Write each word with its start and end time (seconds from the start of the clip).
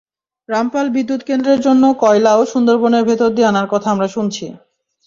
রামপাল 0.49 0.87
বিদ্যুৎ 0.95 1.21
কেন্দ্রের 1.23 1.59
জন্য 1.61 1.83
কয়লাও 2.01 2.41
সুন্দরবনের 2.45 3.03
ভেতর 3.09 3.29
দিয়ে 3.35 3.49
আনার 3.51 3.67
কথা 3.73 3.87
আমরা 3.91 4.07
শুনছি। 4.07 4.45